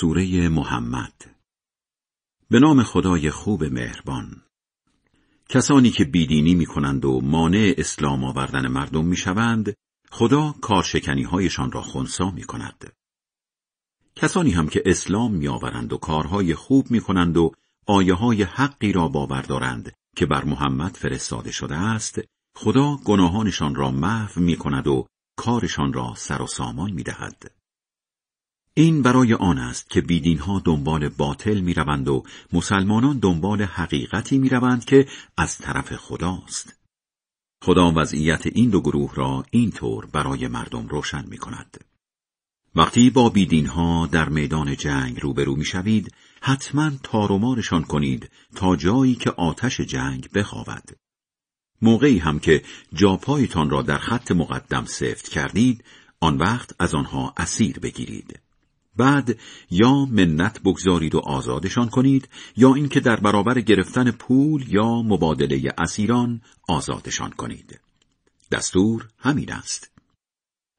سوره 0.00 0.48
محمد 0.48 1.36
به 2.50 2.60
نام 2.60 2.82
خدای 2.82 3.30
خوب 3.30 3.64
مهربان 3.64 4.42
کسانی 5.48 5.90
که 5.90 6.04
بیدینی 6.04 6.54
می 6.54 6.66
کنند 6.66 7.04
و 7.04 7.20
مانع 7.20 7.74
اسلام 7.78 8.24
آوردن 8.24 8.68
مردم 8.68 9.04
می 9.04 9.16
شوند 9.16 9.74
خدا 10.10 10.54
کارشکنی 10.60 11.22
هایشان 11.22 11.72
را 11.72 11.82
خونسا 11.82 12.30
می 12.30 12.42
کند. 12.42 12.92
کسانی 14.16 14.50
هم 14.50 14.68
که 14.68 14.82
اسلام 14.86 15.34
می 15.34 15.48
آورند 15.48 15.92
و 15.92 15.96
کارهای 15.96 16.54
خوب 16.54 16.90
می 16.90 17.00
کنند 17.00 17.36
و 17.36 17.52
آیه 17.86 18.14
های 18.14 18.42
حقی 18.42 18.92
را 18.92 19.08
باور 19.08 19.42
دارند 19.42 19.92
که 20.16 20.26
بر 20.26 20.44
محمد 20.44 20.96
فرستاده 20.96 21.52
شده 21.52 21.76
است 21.76 22.20
خدا 22.56 22.96
گناهانشان 22.96 23.74
را 23.74 23.90
محو 23.90 24.40
می 24.40 24.56
کند 24.56 24.86
و 24.86 25.06
کارشان 25.36 25.92
را 25.92 26.14
سر 26.16 26.42
و 26.42 26.46
سامان 26.46 26.90
می 26.90 27.02
دهد. 27.02 27.63
این 28.76 29.02
برای 29.02 29.34
آن 29.34 29.58
است 29.58 29.90
که 29.90 30.00
بیدینها 30.00 30.62
دنبال 30.64 31.08
باطل 31.08 31.60
می 31.60 31.74
روند 31.74 32.08
و 32.08 32.22
مسلمانان 32.52 33.18
دنبال 33.18 33.62
حقیقتی 33.62 34.38
می 34.38 34.48
روند 34.48 34.84
که 34.84 35.06
از 35.36 35.58
طرف 35.58 35.96
خداست. 35.96 36.76
خدا 37.62 37.92
وضعیت 37.96 38.46
این 38.46 38.70
دو 38.70 38.80
گروه 38.80 39.14
را 39.14 39.44
اینطور 39.50 40.06
برای 40.06 40.48
مردم 40.48 40.88
روشن 40.88 41.24
می 41.28 41.38
کند. 41.38 41.84
وقتی 42.74 43.10
با 43.10 43.28
بیدینها 43.28 44.06
در 44.06 44.28
میدان 44.28 44.76
جنگ 44.76 45.20
روبرو 45.20 45.56
می 45.56 45.64
شوید، 45.64 46.14
حتما 46.40 46.90
تارومارشان 47.02 47.82
کنید 47.82 48.30
تا 48.54 48.76
جایی 48.76 49.14
که 49.14 49.30
آتش 49.30 49.80
جنگ 49.80 50.30
بخوابد. 50.30 50.84
موقعی 51.82 52.18
هم 52.18 52.38
که 52.38 52.62
جاپایتان 52.92 53.70
را 53.70 53.82
در 53.82 53.98
خط 53.98 54.32
مقدم 54.32 54.84
سفت 54.84 55.28
کردید، 55.28 55.84
آن 56.20 56.38
وقت 56.38 56.74
از 56.78 56.94
آنها 56.94 57.34
اسیر 57.36 57.78
بگیرید. 57.78 58.43
بعد 58.96 59.38
یا 59.70 60.04
منت 60.04 60.60
بگذارید 60.62 61.14
و 61.14 61.18
آزادشان 61.18 61.88
کنید 61.88 62.28
یا 62.56 62.74
اینکه 62.74 63.00
در 63.00 63.16
برابر 63.16 63.60
گرفتن 63.60 64.10
پول 64.10 64.64
یا 64.68 65.02
مبادله 65.02 65.72
اسیران 65.78 66.40
آزادشان 66.68 67.30
کنید. 67.30 67.80
دستور 68.52 69.08
همین 69.18 69.52
است. 69.52 69.90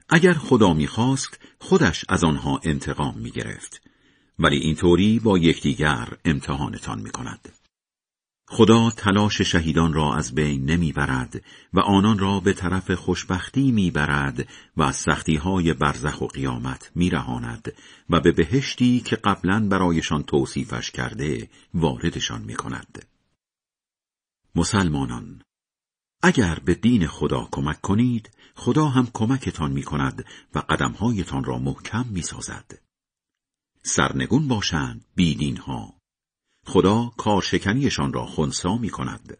اگر 0.10 0.34
خدا 0.34 0.74
می‌خواست 0.74 1.40
خودش 1.60 2.06
از 2.10 2.24
آنها 2.24 2.60
انتقام 2.64 3.18
می‌گرفت 3.18 3.82
ولی 4.40 4.58
اینطوری 4.58 5.20
با 5.20 5.38
یکدیگر 5.38 6.08
امتحانتان 6.26 7.02
می‌کند. 7.02 7.55
خدا 8.48 8.90
تلاش 8.90 9.42
شهیدان 9.42 9.94
را 9.94 10.16
از 10.16 10.36
بین 10.36 10.66
نمی‌برد 10.66 11.44
و 11.74 11.80
آنان 11.80 12.20
را 12.20 12.40
به 12.40 12.54
طرف 12.54 12.92
خوشبختی 12.92 13.72
می‌برد 13.72 14.48
و 14.78 14.84
از 14.84 14.96
سختیهای 14.96 15.74
برزخ 15.74 16.22
و 16.22 16.28
قیامت 16.28 16.92
میرهاند 16.96 17.74
و 18.10 18.20
به 18.20 18.32
بهشتی 18.32 19.00
که 19.00 19.16
قبلا 19.16 19.68
برایشان 19.68 20.24
توصیفش 20.24 20.92
کرده 20.92 21.50
واردشان 21.74 22.42
می‌کند. 22.42 23.06
مسلمانان 24.56 25.42
اگر 26.24 26.60
به 26.66 26.76
دین 26.76 27.08
خدا 27.08 27.48
کمک 27.52 27.82
کنید 27.82 28.30
خدا 28.56 28.86
هم 28.86 29.08
کمکتان 29.14 29.72
می‌کند 29.72 30.26
و 30.56 30.60
قدمهایتان 30.60 31.44
را 31.44 31.58
محکم 31.58 32.06
می‌سازد. 32.10 32.80
سرنگون 33.84 34.48
باشند 34.48 35.06
بیدینها 35.16 35.95
خدا 36.76 37.12
کارشکنیشان 37.18 38.14
را 38.14 38.26
خونسا 38.26 38.78
می 38.78 38.90
کند. 38.90 39.38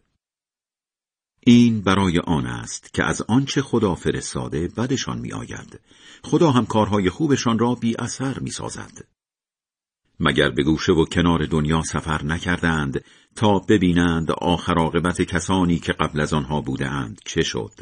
این 1.40 1.80
برای 1.80 2.18
آن 2.18 2.46
است 2.46 2.94
که 2.94 3.04
از 3.04 3.22
آنچه 3.22 3.62
خدا 3.62 3.94
فرستاده 3.94 4.68
بدشان 4.68 5.18
می 5.18 5.32
آید. 5.32 5.80
خدا 6.24 6.50
هم 6.50 6.66
کارهای 6.66 7.10
خوبشان 7.10 7.58
را 7.58 7.74
بی 7.74 7.96
اثر 7.98 8.38
می 8.38 8.50
سازد. 8.50 9.08
مگر 10.20 10.50
به 10.50 10.62
گوشه 10.62 10.92
و 10.92 11.04
کنار 11.04 11.46
دنیا 11.46 11.82
سفر 11.82 12.24
نکردند 12.24 13.04
تا 13.34 13.58
ببینند 13.58 14.30
آخر 14.30 14.74
عاقبت 14.78 15.22
کسانی 15.22 15.78
که 15.78 15.92
قبل 15.92 16.20
از 16.20 16.32
آنها 16.32 16.60
بودند 16.60 17.20
چه 17.24 17.42
شد. 17.42 17.80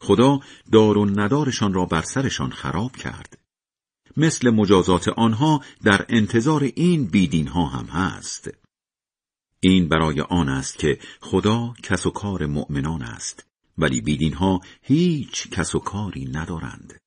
خدا 0.00 0.40
دار 0.72 0.98
و 0.98 1.04
ندارشان 1.04 1.74
را 1.74 1.84
بر 1.84 2.02
سرشان 2.02 2.50
خراب 2.50 2.96
کرد. 2.96 3.47
مثل 4.18 4.50
مجازات 4.50 5.08
آنها 5.08 5.60
در 5.84 6.06
انتظار 6.08 6.62
این 6.76 7.06
بیدین 7.06 7.48
ها 7.48 7.66
هم 7.66 7.86
هست. 7.86 8.50
این 9.60 9.88
برای 9.88 10.20
آن 10.20 10.48
است 10.48 10.78
که 10.78 10.98
خدا 11.20 11.74
کس 11.82 12.06
و 12.06 12.10
کار 12.10 12.46
مؤمنان 12.46 13.02
است 13.02 13.46
ولی 13.78 14.00
بیدین 14.00 14.34
ها 14.34 14.60
هیچ 14.82 15.50
کس 15.50 15.74
و 15.74 15.78
کاری 15.78 16.30
ندارند. 16.32 17.00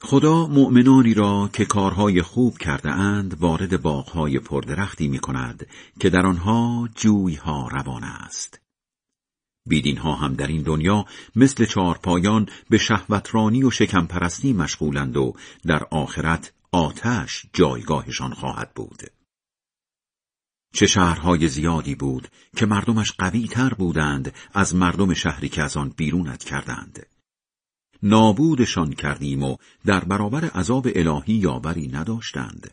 خدا 0.00 0.46
مؤمنانی 0.46 1.14
را 1.14 1.50
که 1.52 1.64
کارهای 1.64 2.22
خوب 2.22 2.58
کرده 2.58 2.90
اند 2.90 3.40
وارد 3.40 3.82
باغهای 3.82 4.38
پردرختی 4.38 5.08
می 5.08 5.18
کند 5.18 5.66
که 6.00 6.10
در 6.10 6.26
آنها 6.26 6.88
جویها 6.94 7.68
روان 7.68 8.04
است. 8.04 8.63
بیدین 9.68 9.96
ها 9.96 10.14
هم 10.14 10.34
در 10.34 10.46
این 10.46 10.62
دنیا 10.62 11.04
مثل 11.36 11.64
چارپایان 11.64 12.48
به 12.70 12.78
شهوترانی 12.78 13.64
و 13.64 13.70
شکمپرستی 13.70 14.52
مشغولند 14.52 15.16
و 15.16 15.34
در 15.66 15.84
آخرت 15.90 16.52
آتش 16.72 17.46
جایگاهشان 17.52 18.34
خواهد 18.34 18.74
بود. 18.74 19.02
چه 20.74 20.86
شهرهای 20.86 21.48
زیادی 21.48 21.94
بود 21.94 22.28
که 22.56 22.66
مردمش 22.66 23.12
قوی 23.12 23.48
تر 23.48 23.74
بودند 23.74 24.34
از 24.54 24.74
مردم 24.74 25.14
شهری 25.14 25.48
که 25.48 25.62
از 25.62 25.76
آن 25.76 25.88
بیرونت 25.96 26.44
کردند. 26.44 27.06
نابودشان 28.02 28.92
کردیم 28.92 29.42
و 29.42 29.56
در 29.86 30.04
برابر 30.04 30.44
عذاب 30.44 30.86
الهی 30.94 31.34
یاوری 31.34 31.88
نداشتند. 31.88 32.70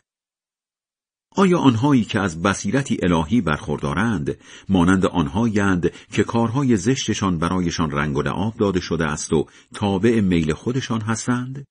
آیا 1.36 1.58
آنهایی 1.58 2.04
که 2.04 2.20
از 2.20 2.42
بصیرتی 2.42 2.98
الهی 3.02 3.40
برخوردارند 3.40 4.38
مانند 4.68 5.06
آنهایند 5.06 5.90
که 6.12 6.24
کارهای 6.24 6.76
زشتشان 6.76 7.38
برایشان 7.38 7.90
رنگ 7.90 8.16
و 8.16 8.22
لعاب 8.22 8.54
داده 8.56 8.80
شده 8.80 9.04
است 9.04 9.32
و 9.32 9.46
تابع 9.74 10.20
میل 10.20 10.52
خودشان 10.52 11.00
هستند؟ 11.00 11.64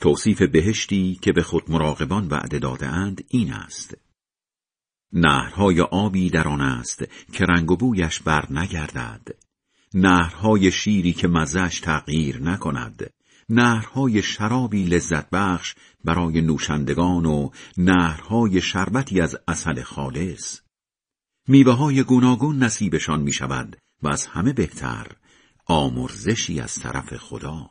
توصیف 0.00 0.42
بهشتی 0.42 1.18
که 1.22 1.32
به 1.32 1.42
خود 1.42 1.70
مراقبان 1.70 2.28
وعده 2.28 2.58
دادهاند 2.58 3.24
این 3.28 3.52
است. 3.52 3.98
نهرهای 5.12 5.80
آبی 5.80 6.30
در 6.30 6.48
آن 6.48 6.60
است 6.60 7.04
که 7.32 7.44
رنگ 7.44 7.70
و 7.70 7.76
بویش 7.76 8.20
بر 8.20 8.46
نگردد. 8.50 9.28
نهرهای 9.94 10.72
شیری 10.72 11.12
که 11.12 11.28
مزش 11.28 11.80
تغییر 11.80 12.42
نکند. 12.42 13.10
نهرهای 13.48 14.22
شرابی 14.22 14.84
لذت 14.84 15.30
بخش 15.30 15.74
برای 16.04 16.40
نوشندگان 16.40 17.26
و 17.26 17.50
نهرهای 17.78 18.60
شربتی 18.60 19.20
از 19.20 19.36
اصل 19.48 19.82
خالص. 19.82 20.60
میوه 21.48 21.72
های 21.72 22.02
گوناگون 22.02 22.62
نصیبشان 22.62 23.20
می 23.20 23.32
شود 23.32 23.76
و 24.02 24.08
از 24.08 24.26
همه 24.26 24.52
بهتر 24.52 25.06
آمرزشی 25.66 26.60
از 26.60 26.74
طرف 26.74 27.16
خدا. 27.16 27.70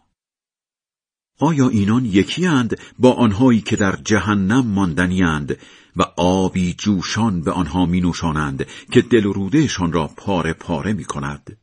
آیا 1.40 1.70
اینان 1.70 2.06
یکی 2.06 2.48
اند 2.48 2.80
با 3.00 3.14
آنهایی 3.14 3.62
که 3.62 3.76
در 3.76 3.96
جهنم 3.96 4.68
ماندنیاند 4.68 5.58
و 5.96 6.02
آبی 6.18 6.74
جوشان 6.74 7.42
به 7.42 7.52
آنها 7.52 7.86
می 7.86 8.02
نوشانند 8.02 8.68
که 8.92 9.02
دل 9.02 9.26
و 9.26 9.34
رودهشان 9.34 9.92
را 9.92 10.08
پاره 10.08 10.54
پاره 10.54 10.94
می 10.94 11.04
کند؟ 11.04 11.58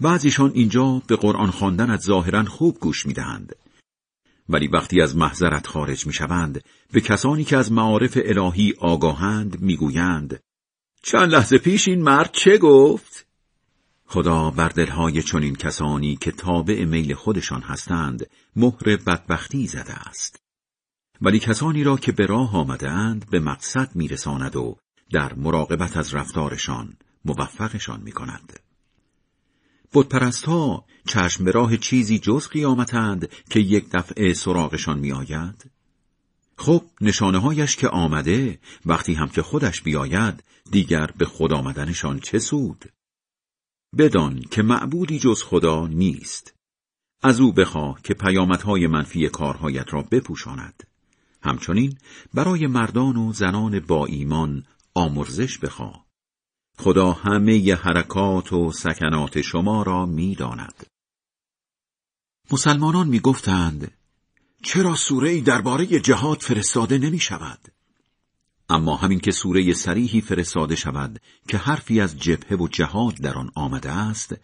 بعضیشان 0.00 0.50
اینجا 0.54 1.02
به 1.06 1.16
قرآن 1.16 1.50
خواندن 1.50 1.90
از 1.90 2.00
ظاهرا 2.00 2.44
خوب 2.44 2.78
گوش 2.80 3.06
می 3.06 3.12
دهند. 3.12 3.56
ولی 4.48 4.68
وقتی 4.68 5.00
از 5.00 5.16
محضرت 5.16 5.66
خارج 5.66 6.06
می 6.06 6.12
شوند 6.12 6.64
به 6.92 7.00
کسانی 7.00 7.44
که 7.44 7.56
از 7.56 7.72
معارف 7.72 8.18
الهی 8.24 8.74
آگاهند 8.78 9.60
می‌گویند 9.60 10.40
چند 11.02 11.32
لحظه 11.32 11.58
پیش 11.58 11.88
این 11.88 12.02
مرد 12.02 12.30
چه 12.32 12.58
گفت؟ 12.58 13.26
خدا 14.06 14.50
بر 14.50 14.68
دلهای 14.68 15.22
چنین 15.22 15.54
کسانی 15.54 16.16
که 16.16 16.32
تابع 16.32 16.84
میل 16.84 17.14
خودشان 17.14 17.60
هستند 17.60 18.26
مهر 18.56 18.96
بدبختی 18.96 19.66
زده 19.66 19.92
است. 19.92 20.40
ولی 21.20 21.38
کسانی 21.38 21.84
را 21.84 21.96
که 21.96 22.12
به 22.12 22.26
راه 22.26 22.56
آمدهاند 22.56 23.30
به 23.30 23.40
مقصد 23.40 23.90
میرساند 23.94 24.56
و 24.56 24.76
در 25.10 25.34
مراقبت 25.34 25.96
از 25.96 26.14
رفتارشان 26.14 26.96
موفقشان 27.24 28.00
می 28.00 28.12
کند. 29.94 30.04
بتپرست 30.04 30.44
ها 30.44 30.84
چشم 31.06 31.44
به 31.44 31.50
راه 31.50 31.76
چیزی 31.76 32.18
جز 32.18 32.48
قیامتند 32.48 33.28
که 33.50 33.60
یک 33.60 33.90
دفعه 33.92 34.34
سراغشان 34.34 34.98
می 34.98 35.12
آید؟ 35.12 35.70
خب 36.58 36.82
نشانه 37.00 37.38
هایش 37.38 37.76
که 37.76 37.88
آمده 37.88 38.58
وقتی 38.86 39.14
هم 39.14 39.28
که 39.28 39.42
خودش 39.42 39.82
بیاید 39.82 40.42
دیگر 40.70 41.06
به 41.06 41.24
خود 41.24 41.52
آمدنشان 41.52 42.20
چه 42.20 42.38
سود؟ 42.38 42.84
بدان 43.98 44.40
که 44.40 44.62
معبودی 44.62 45.18
جز 45.18 45.42
خدا 45.42 45.86
نیست. 45.86 46.54
از 47.22 47.40
او 47.40 47.52
بخواه 47.52 48.02
که 48.02 48.14
پیامدهای 48.14 48.86
منفی 48.86 49.28
کارهایت 49.28 49.94
را 49.94 50.02
بپوشاند. 50.02 50.84
همچنین 51.42 51.98
برای 52.34 52.66
مردان 52.66 53.16
و 53.16 53.32
زنان 53.32 53.80
با 53.80 54.06
ایمان 54.06 54.64
آمرزش 54.94 55.58
بخواه. 55.58 56.04
خدا 56.78 57.12
همه 57.12 57.74
حرکات 57.74 58.52
و 58.52 58.72
سکنات 58.72 59.40
شما 59.40 59.82
را 59.82 60.06
می‌داند. 60.06 60.86
مسلمانان 62.50 63.08
می‌گفتند 63.08 63.90
چرا 64.62 64.96
سوره 64.96 65.30
ای 65.30 65.40
درباره 65.40 65.86
جهاد 65.86 66.40
فرستاده 66.40 66.98
نمی 66.98 67.18
شود؟ 67.18 67.58
اما 68.68 68.96
همین 68.96 69.20
که 69.20 69.30
سوره 69.30 69.72
سریحی 69.72 70.20
فرستاده 70.20 70.76
شود 70.76 71.20
که 71.48 71.56
حرفی 71.56 72.00
از 72.00 72.18
جبهه 72.18 72.58
و 72.58 72.68
جهاد 72.68 73.14
در 73.14 73.38
آن 73.38 73.50
آمده 73.54 73.90
است 73.90 74.34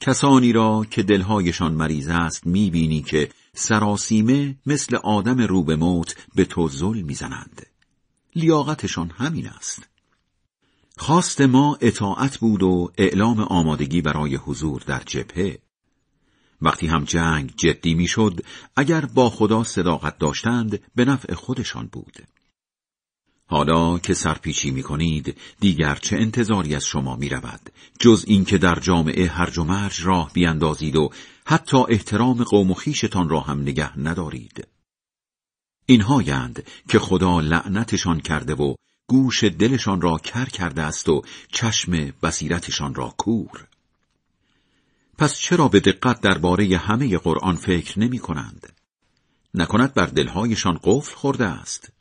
کسانی 0.00 0.52
را 0.52 0.86
که 0.90 1.02
دلهایشان 1.02 1.74
مریض 1.74 2.08
است 2.08 2.46
می‌بینی 2.46 3.02
که 3.02 3.30
سراسیمه 3.54 4.56
مثل 4.66 4.96
آدم 4.96 5.40
رو 5.40 5.62
به 5.62 5.76
موت 5.76 6.16
به 6.34 6.44
تو 6.44 6.68
ظلم 6.68 7.06
می‌زنند 7.06 7.66
لیاقتشان 8.36 9.10
همین 9.10 9.48
است 9.48 9.97
خواست 10.98 11.40
ما 11.40 11.78
اطاعت 11.80 12.38
بود 12.38 12.62
و 12.62 12.92
اعلام 12.98 13.40
آمادگی 13.40 14.02
برای 14.02 14.36
حضور 14.36 14.82
در 14.86 15.02
جبهه. 15.06 15.58
وقتی 16.62 16.86
هم 16.86 17.04
جنگ 17.04 17.52
جدی 17.56 17.94
می‌شد 17.94 18.40
اگر 18.76 19.06
با 19.06 19.30
خدا 19.30 19.64
صداقت 19.64 20.18
داشتند 20.18 20.80
به 20.94 21.04
نفع 21.04 21.34
خودشان 21.34 21.88
بود. 21.92 22.16
حالا 23.46 23.98
که 23.98 24.14
سرپیچی 24.14 24.70
می 24.70 24.82
کنید 24.82 25.36
دیگر 25.60 25.94
چه 25.94 26.16
انتظاری 26.16 26.74
از 26.74 26.84
شما 26.84 27.16
می 27.16 27.28
رود 27.28 27.70
جز 28.00 28.24
اینکه 28.28 28.58
در 28.58 28.78
جامعه 28.78 29.26
هرج 29.28 29.58
و 29.58 29.64
مرج 29.64 30.00
راه 30.02 30.30
بیاندازید 30.32 30.96
و 30.96 31.10
حتی 31.44 31.76
احترام 31.88 32.44
قوم 32.44 32.70
و 32.70 32.74
خیشتان 32.74 33.28
را 33.28 33.40
هم 33.40 33.60
نگه 33.60 33.98
ندارید. 33.98 34.66
اینهایند 35.86 36.64
که 36.88 36.98
خدا 36.98 37.40
لعنتشان 37.40 38.20
کرده 38.20 38.54
و 38.54 38.74
گوش 39.08 39.44
دلشان 39.44 40.00
را 40.00 40.18
کر 40.18 40.44
کرده 40.44 40.82
است 40.82 41.08
و 41.08 41.22
چشم 41.52 41.92
بصیرتشان 42.22 42.94
را 42.94 43.14
کور. 43.18 43.66
پس 45.18 45.38
چرا 45.38 45.68
به 45.68 45.80
دقت 45.80 46.20
درباره 46.20 46.76
همه 46.76 47.18
قرآن 47.18 47.56
فکر 47.56 47.98
نمی 47.98 48.18
کنند؟ 48.18 48.72
نکند 49.54 49.94
بر 49.94 50.06
دلهایشان 50.06 50.80
قفل 50.82 51.14
خورده 51.14 51.44
است. 51.44 51.92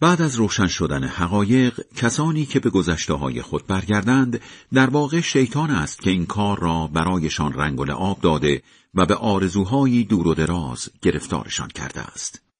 بعد 0.00 0.22
از 0.22 0.36
روشن 0.36 0.66
شدن 0.66 1.04
حقایق 1.04 1.80
کسانی 1.96 2.46
که 2.46 2.60
به 2.60 2.70
گذشته 2.70 3.14
های 3.14 3.42
خود 3.42 3.66
برگردند 3.66 4.40
در 4.72 4.90
واقع 4.90 5.20
شیطان 5.20 5.70
است 5.70 6.00
که 6.00 6.10
این 6.10 6.26
کار 6.26 6.58
را 6.58 6.86
برایشان 6.86 7.52
رنگ 7.52 7.80
و 7.80 7.84
لعاب 7.84 8.20
داده 8.20 8.62
و 8.94 9.06
به 9.06 9.14
آرزوهایی 9.14 10.04
دور 10.04 10.28
و 10.28 10.34
دراز 10.34 10.88
گرفتارشان 11.02 11.68
کرده 11.68 12.00
است. 12.00 12.51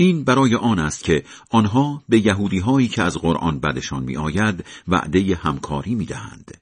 این 0.00 0.24
برای 0.24 0.54
آن 0.54 0.78
است 0.78 1.04
که 1.04 1.24
آنها 1.50 2.02
به 2.08 2.26
یهودی 2.26 2.58
هایی 2.58 2.88
که 2.88 3.02
از 3.02 3.16
قرآن 3.16 3.60
بدشان 3.60 4.02
می 4.02 4.16
آید 4.16 4.64
وعده 4.88 5.34
همکاری 5.34 5.94
می 5.94 6.06
دهند. 6.06 6.58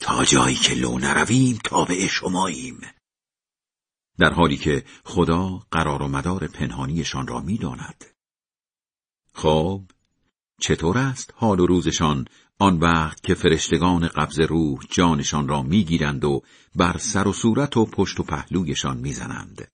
تا 0.00 0.24
جایی 0.24 0.56
که 0.56 0.74
لو 0.74 0.98
نرویم 0.98 1.58
تابع 1.64 2.06
شماییم 2.06 2.80
در 4.18 4.32
حالی 4.32 4.56
که 4.56 4.84
خدا 5.04 5.62
قرار 5.70 6.02
و 6.02 6.08
مدار 6.08 6.46
پنهانیشان 6.46 7.26
را 7.26 7.40
می‌داند. 7.40 8.04
خب 9.34 9.82
چطور 10.60 10.98
است 10.98 11.34
حال 11.36 11.60
و 11.60 11.66
روزشان 11.66 12.24
آن 12.58 12.78
وقت 12.78 13.22
که 13.22 13.34
فرشتگان 13.34 14.08
قبض 14.08 14.40
روح 14.40 14.78
جانشان 14.90 15.48
را 15.48 15.62
می‌گیرند 15.62 16.24
و 16.24 16.42
بر 16.74 16.96
سر 16.98 17.28
و 17.28 17.32
صورت 17.32 17.76
و 17.76 17.86
پشت 17.86 18.20
و 18.20 18.22
پهلویشان 18.22 18.98
می‌زنند 18.98 19.68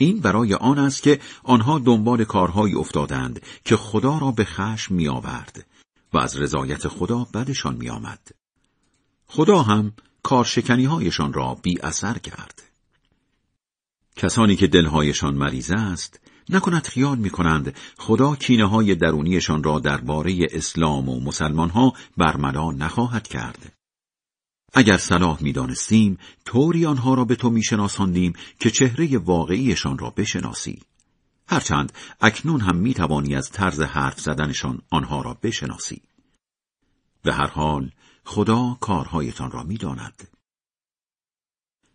این 0.00 0.20
برای 0.20 0.54
آن 0.54 0.78
است 0.78 1.02
که 1.02 1.20
آنها 1.42 1.78
دنبال 1.78 2.24
کارهایی 2.24 2.74
افتادند 2.74 3.42
که 3.64 3.76
خدا 3.76 4.18
را 4.18 4.30
به 4.30 4.44
خشم 4.44 4.94
می 4.94 5.08
آورد 5.08 5.66
و 6.12 6.18
از 6.18 6.40
رضایت 6.40 6.88
خدا 6.88 7.26
بدشان 7.34 7.76
می 7.76 7.90
آمد. 7.90 8.28
خدا 9.26 9.62
هم 9.62 9.92
کارشکنی 10.22 10.84
هایشان 10.84 11.32
را 11.32 11.54
بی 11.54 11.80
اثر 11.80 12.18
کرد. 12.18 12.62
کسانی 14.16 14.56
که 14.56 14.66
دلهایشان 14.66 15.34
مریض 15.34 15.70
است 15.70 16.20
نکند 16.48 16.86
خیال 16.86 17.18
می 17.18 17.30
کنند 17.30 17.76
خدا 17.98 18.36
کینه 18.36 18.64
های 18.64 18.94
درونیشان 18.94 19.62
را 19.62 19.78
درباره 19.78 20.46
اسلام 20.50 21.08
و 21.08 21.20
مسلمان 21.20 21.70
ها 21.70 21.92
برملا 22.16 22.70
نخواهد 22.70 23.28
کرد. 23.28 23.79
اگر 24.72 24.96
صلاح 24.96 25.42
می 25.42 25.52
دانستیم 25.52 26.18
طوری 26.44 26.86
آنها 26.86 27.14
را 27.14 27.24
به 27.24 27.36
تو 27.36 27.50
می 27.50 27.62
شناساندیم 27.62 28.32
که 28.60 28.70
چهره 28.70 29.18
واقعیشان 29.18 29.98
را 29.98 30.10
بشناسی. 30.10 30.82
هرچند 31.48 31.92
اکنون 32.20 32.60
هم 32.60 32.76
می 32.76 32.94
توانی 32.94 33.34
از 33.34 33.50
طرز 33.50 33.80
حرف 33.80 34.20
زدنشان 34.20 34.82
آنها 34.90 35.22
را 35.22 35.38
بشناسی. 35.42 36.02
به 37.22 37.34
هر 37.34 37.46
حال 37.46 37.90
خدا 38.24 38.76
کارهایتان 38.80 39.50
را 39.50 39.62
می 39.62 39.76
داند. 39.76 40.28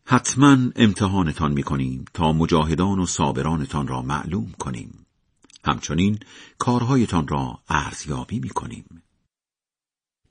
حتما 0.05 0.57
امتحانتان 0.75 1.53
می 1.53 1.63
کنیم 1.63 2.05
تا 2.13 2.33
مجاهدان 2.33 2.99
و 2.99 3.05
صابرانتان 3.05 3.87
را 3.87 4.01
معلوم 4.01 4.51
کنیم. 4.59 5.05
همچنین 5.63 6.19
کارهایتان 6.57 7.27
را 7.27 7.59
ارزیابی 7.69 8.39
می 8.39 8.49
کنیم. 8.49 9.03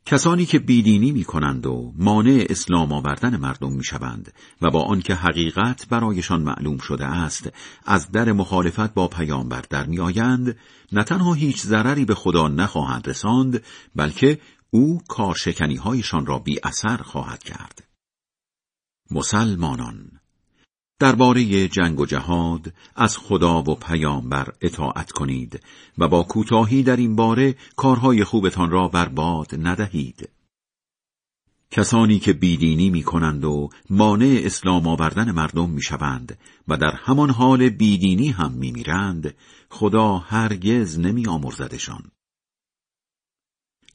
کسانی 0.06 0.46
که 0.46 0.58
بیدینی 0.58 1.12
می 1.12 1.24
کنند 1.24 1.66
و 1.66 1.92
مانع 1.96 2.46
اسلام 2.50 2.92
آوردن 2.92 3.36
مردم 3.36 3.72
می 3.72 3.84
شوند 3.84 4.32
و 4.62 4.70
با 4.70 4.82
آنکه 4.82 5.14
حقیقت 5.14 5.88
برایشان 5.88 6.42
معلوم 6.42 6.78
شده 6.78 7.04
است 7.04 7.50
از 7.86 8.10
در 8.10 8.32
مخالفت 8.32 8.94
با 8.94 9.08
پیامبر 9.08 9.64
در 9.70 9.86
می 9.86 10.00
آیند 10.00 10.56
نه 10.92 11.04
تنها 11.04 11.32
هیچ 11.34 11.62
ضرری 11.62 12.04
به 12.04 12.14
خدا 12.14 12.48
نخواهند 12.48 13.08
رساند 13.08 13.62
بلکه 13.96 14.40
او 14.70 15.00
کارشکنی 15.08 15.76
هایشان 15.76 16.26
را 16.26 16.38
بی 16.38 16.58
اثر 16.64 16.96
خواهد 16.96 17.42
کرد. 17.42 17.84
مسلمانان 19.10 20.10
درباره 20.98 21.68
جنگ 21.68 22.00
و 22.00 22.06
جهاد 22.06 22.72
از 22.96 23.18
خدا 23.18 23.62
و 23.62 23.74
پیامبر 23.74 24.52
اطاعت 24.60 25.12
کنید 25.12 25.60
و 25.98 26.08
با 26.08 26.22
کوتاهی 26.22 26.82
در 26.82 26.96
این 26.96 27.16
باره 27.16 27.54
کارهای 27.76 28.24
خوبتان 28.24 28.70
را 28.70 28.88
برباد 28.88 29.48
ندهید. 29.58 30.28
کسانی 31.70 32.18
که 32.18 32.32
بیدینی 32.32 32.90
می 32.90 33.02
کنند 33.02 33.44
و 33.44 33.68
مانع 33.90 34.40
اسلام 34.44 34.86
آوردن 34.86 35.30
مردم 35.30 35.70
می 35.70 35.82
شوند 35.82 36.38
و 36.68 36.76
در 36.76 36.94
همان 36.94 37.30
حال 37.30 37.68
بیدینی 37.68 38.28
هم 38.28 38.52
می 38.52 38.72
میرند 38.72 39.34
خدا 39.70 40.18
هرگز 40.18 40.98
نمی 40.98 41.26
آمرزدشان. 41.26 42.02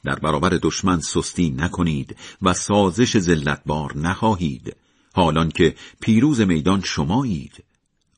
در 0.04 0.16
برابر 0.16 0.50
دشمن 0.50 1.00
سستی 1.00 1.50
نکنید 1.50 2.16
و 2.42 2.54
سازش 2.54 3.18
زلتبار 3.18 3.98
نخواهید 3.98 4.76
حالان 5.14 5.50
که 5.50 5.76
پیروز 6.02 6.42
میدان 6.42 6.82
شمایید. 6.82 7.64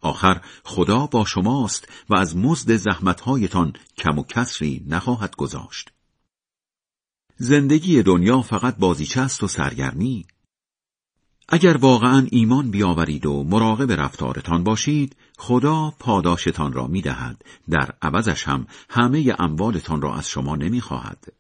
آخر 0.02 0.42
خدا 0.64 1.06
با 1.06 1.26
شماست 1.26 1.88
و 2.10 2.16
از 2.16 2.38
مزد 2.38 2.76
زحمتهایتان 2.76 3.74
کم 3.98 4.20
و 4.20 4.24
کسری 4.24 4.86
نخواهد 4.88 5.36
گذاشت. 5.36 5.92
زندگی 7.38 8.04
دنیا 8.04 8.42
فقط 8.42 8.78
بازیچه 8.78 9.22
است 9.22 9.44
و 9.44 9.48
سرگرمی. 9.48 10.26
اگر 11.50 11.78
واقعا 11.78 12.28
ایمان 12.32 12.72
بیاورید 12.72 13.26
و 13.26 13.44
مراقب 13.44 13.92
رفتارتان 13.92 14.64
باشید 14.64 15.16
خدا 15.38 15.94
پاداشتان 16.00 16.74
را 16.74 16.88
می‌دهد. 16.88 17.46
در 17.70 17.94
عوضش 18.02 18.48
هم 18.48 18.68
همه 18.90 19.36
اموالتان 19.40 20.02
را 20.02 20.16
از 20.16 20.30
شما 20.30 20.56
نمی‌خواهد. 20.56 21.34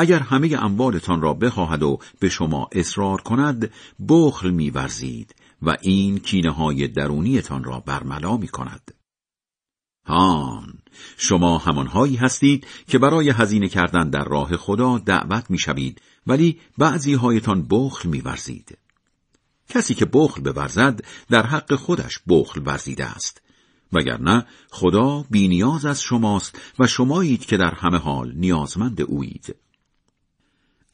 اگر 0.00 0.18
همه 0.18 0.56
اموالتان 0.64 1.22
را 1.22 1.34
بخواهد 1.34 1.82
و 1.82 1.98
به 2.20 2.28
شما 2.28 2.68
اصرار 2.72 3.20
کند 3.20 3.70
بخل 4.08 4.50
میورزید 4.50 5.34
و 5.62 5.76
این 5.82 6.18
کینه 6.18 6.50
های 6.50 6.88
درونیتان 6.88 7.64
را 7.64 7.80
برملا 7.80 8.36
می 8.36 8.48
کند. 8.48 8.94
هان 10.06 10.78
شما 11.16 11.58
همانهایی 11.58 12.16
هستید 12.16 12.66
که 12.88 12.98
برای 12.98 13.30
هزینه 13.30 13.68
کردن 13.68 14.10
در 14.10 14.24
راه 14.24 14.56
خدا 14.56 14.98
دعوت 14.98 15.50
می‌شوید 15.50 16.00
ولی 16.26 16.60
بعضی 16.78 17.14
هایتان 17.14 17.66
بخل 17.70 18.08
میورزید. 18.08 18.78
کسی 19.68 19.94
که 19.94 20.04
بخل 20.04 20.42
بورزد 20.42 21.04
در 21.30 21.46
حق 21.46 21.74
خودش 21.74 22.20
بخل 22.28 22.62
ورزیده 22.64 23.04
است 23.04 23.42
وگرنه 23.92 24.46
خدا 24.70 25.24
بینیاز 25.30 25.86
از 25.86 26.02
شماست 26.02 26.58
و 26.78 26.86
شمایید 26.86 27.46
که 27.46 27.56
در 27.56 27.74
همه 27.74 27.98
حال 27.98 28.32
نیازمند 28.36 29.00
اویید 29.00 29.56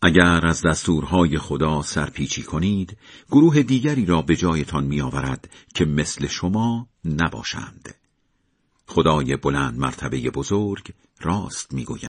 اگر 0.06 0.46
از 0.46 0.62
دستورهای 0.62 1.38
خدا 1.38 1.82
سرپیچی 1.82 2.42
کنید 2.42 2.96
گروه 3.30 3.62
دیگری 3.62 4.06
را 4.06 4.22
به 4.22 4.36
جایتان 4.36 4.84
میآورد 4.84 5.50
که 5.74 5.84
مثل 5.84 6.26
شما 6.26 6.88
نباشند. 7.04 7.94
خدای 8.86 9.36
بلند 9.36 9.78
مرتبه 9.78 10.30
بزرگ 10.30 10.92
راست 11.20 11.74
می‌گوید. 11.74 12.02